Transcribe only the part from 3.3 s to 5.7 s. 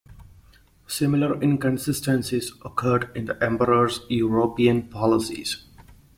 emperor's European policies.